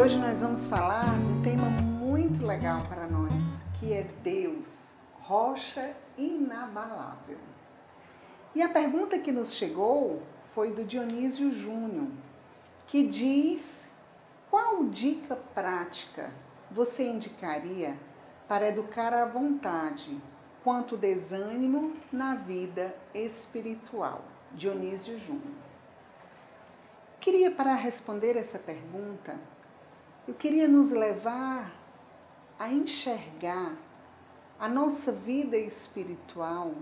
[0.00, 3.32] hoje nós vamos falar de um tema muito legal para nós,
[3.78, 4.66] que é Deus,
[5.20, 7.38] rocha inabalável.
[8.56, 10.20] E a pergunta que nos chegou
[10.52, 12.08] foi do Dionísio Júnior,
[12.88, 13.86] que diz:
[14.50, 16.32] qual dica prática
[16.72, 17.96] você indicaria
[18.48, 20.20] para educar a vontade
[20.64, 24.24] quanto desânimo na vida espiritual?
[24.50, 25.54] Dionísio Júnior.
[27.20, 29.38] Queria, para responder essa pergunta,
[30.26, 31.70] eu queria nos levar
[32.58, 33.76] a enxergar
[34.58, 36.72] a nossa vida espiritual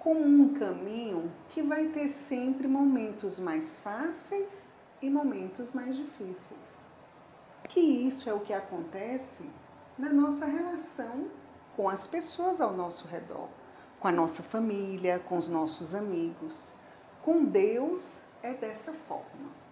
[0.00, 4.48] como um caminho que vai ter sempre momentos mais fáceis
[5.00, 6.60] e momentos mais difíceis.
[7.68, 9.44] Que isso é o que acontece
[9.96, 11.28] na nossa relação
[11.76, 13.48] com as pessoas ao nosso redor,
[14.00, 16.60] com a nossa família, com os nossos amigos.
[17.22, 18.02] Com Deus
[18.42, 19.63] é dessa forma.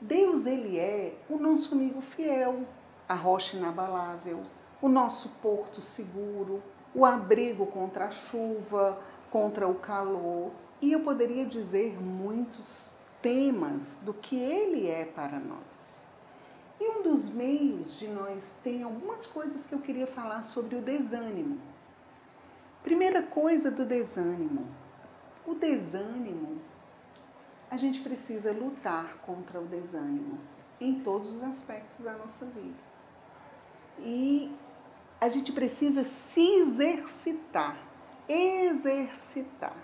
[0.00, 2.64] Deus, ele é o nosso amigo fiel,
[3.08, 4.40] a rocha inabalável,
[4.80, 6.62] o nosso porto seguro,
[6.94, 10.52] o abrigo contra a chuva, contra o calor.
[10.80, 15.78] E eu poderia dizer muitos temas do que ele é para nós.
[16.80, 20.80] E um dos meios de nós tem algumas coisas que eu queria falar sobre o
[20.80, 21.58] desânimo.
[22.84, 24.64] Primeira coisa do desânimo.
[25.44, 26.60] O desânimo
[27.70, 30.38] a gente precisa lutar contra o desânimo
[30.80, 32.88] em todos os aspectos da nossa vida.
[33.98, 34.50] E
[35.20, 37.76] a gente precisa se exercitar,
[38.28, 39.76] exercitar.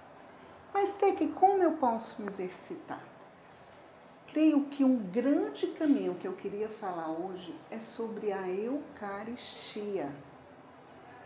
[0.72, 3.02] Mas tem que como eu posso me exercitar?
[4.28, 10.10] Creio que um grande caminho que eu queria falar hoje é sobre a Eucaristia.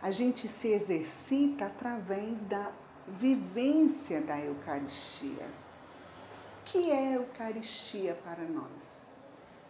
[0.01, 2.71] A gente se exercita através da
[3.07, 5.47] vivência da Eucaristia
[6.71, 8.71] que é Eucaristia para nós?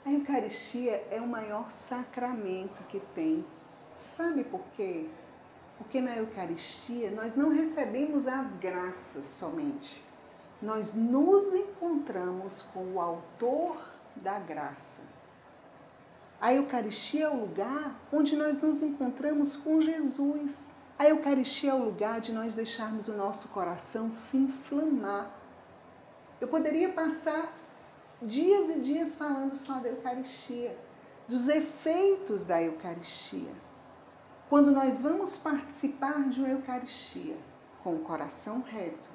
[0.05, 3.45] A Eucaristia é o maior sacramento que tem.
[3.95, 5.07] Sabe por quê?
[5.77, 10.03] Porque na Eucaristia nós não recebemos as graças somente,
[10.61, 13.77] nós nos encontramos com o Autor
[14.17, 15.01] da graça.
[16.41, 20.51] A Eucaristia é o lugar onde nós nos encontramos com Jesus.
[20.97, 25.38] A Eucaristia é o lugar de nós deixarmos o nosso coração se inflamar
[26.39, 27.53] eu poderia passar
[28.21, 30.77] dias e dias falando só da Eucaristia,
[31.27, 33.51] dos efeitos da Eucaristia.
[34.49, 37.37] Quando nós vamos participar de uma Eucaristia
[37.83, 39.09] com o coração reto,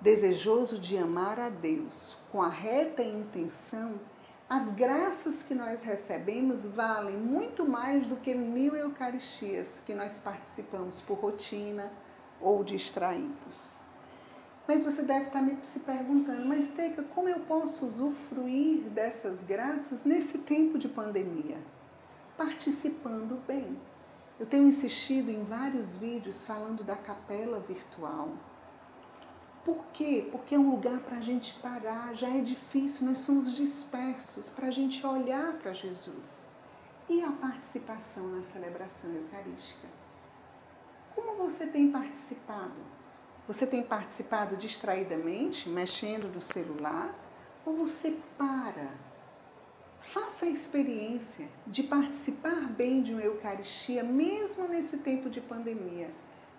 [0.00, 3.98] desejoso de amar a Deus, com a reta intenção,
[4.48, 11.00] as graças que nós recebemos valem muito mais do que mil Eucaristias que nós participamos
[11.00, 11.90] por rotina
[12.40, 13.83] ou distraídos.
[14.66, 20.38] Mas você deve estar se perguntando, mas Teca, como eu posso usufruir dessas graças nesse
[20.38, 21.58] tempo de pandemia?
[22.36, 23.76] Participando bem.
[24.40, 28.30] Eu tenho insistido em vários vídeos falando da capela virtual.
[29.64, 30.28] Por quê?
[30.32, 34.68] Porque é um lugar para a gente parar, já é difícil, nós somos dispersos, para
[34.68, 36.24] a gente olhar para Jesus.
[37.08, 39.88] E a participação na celebração eucarística?
[41.14, 43.03] Como você tem participado?
[43.46, 47.14] Você tem participado distraidamente, mexendo no celular?
[47.66, 48.88] Ou você para?
[50.00, 56.10] Faça a experiência de participar bem de uma Eucaristia, mesmo nesse tempo de pandemia,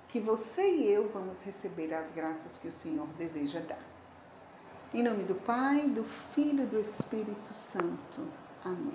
[0.09, 3.81] que você e eu vamos receber as graças que o Senhor deseja dar.
[4.93, 6.03] Em nome do Pai, do
[6.33, 8.27] Filho e do Espírito Santo.
[8.63, 8.93] Amém.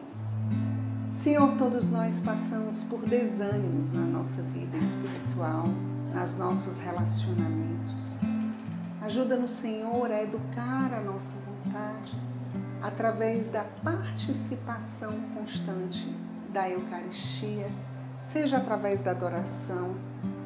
[1.14, 4.59] Senhor, todos nós passamos por desânimos na nossa vida
[6.30, 8.18] nos nossos relacionamentos.
[9.02, 12.16] Ajuda-nos, Senhor, a educar a nossa vontade
[12.82, 16.14] através da participação constante
[16.52, 17.68] da Eucaristia,
[18.24, 19.94] seja através da adoração,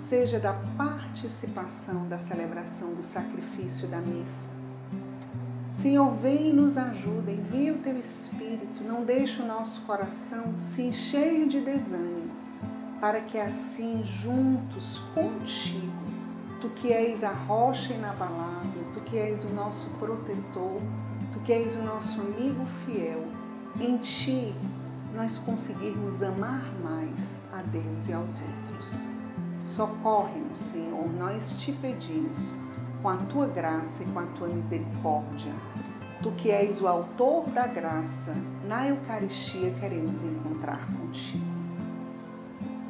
[0.09, 4.55] seja da participação da celebração do sacrifício da missa.
[5.83, 10.83] Senhor, vem e nos ajuda, envia o teu Espírito, não deixe o nosso coração se
[10.83, 12.44] encher de desânimo
[13.05, 15.93] para que assim juntos contigo,
[16.59, 20.81] tu que és a rocha inabalável, tu que és o nosso protetor,
[21.31, 23.27] tu que és o nosso amigo fiel,
[23.79, 24.55] em ti
[25.15, 27.21] nós conseguirmos amar mais
[27.53, 28.99] a Deus e aos outros.
[29.65, 32.39] Socorre-nos, Senhor, nós te pedimos,
[33.03, 35.53] com a tua graça e com a tua misericórdia.
[36.23, 38.35] Tu que és o autor da graça,
[38.67, 41.64] na Eucaristia queremos encontrar contigo.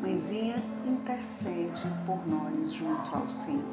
[0.05, 3.65] Mãezinha, intercede por nós junto ao Senhor.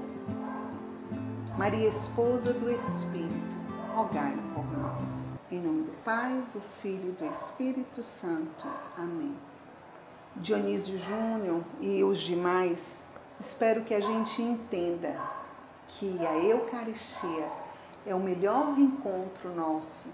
[1.58, 5.10] Maria, esposa do Espírito, rogai por nós.
[5.52, 8.66] Em nome do Pai, do Filho e do Espírito Santo.
[8.98, 9.36] Amém.
[10.38, 12.80] Dionísio Júnior e os demais,
[13.42, 15.20] espero que a gente entenda
[15.90, 17.50] que a Eucaristia
[18.06, 20.08] é o melhor encontro nosso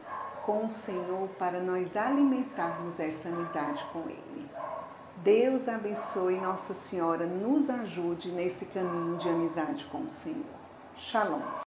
[0.44, 4.50] com o Senhor para nós alimentarmos essa amizade com Ele.
[5.28, 10.46] Deus abençoe Nossa Senhora, nos ajude nesse caminho de amizade com o Senhor.
[10.96, 11.67] Shalom.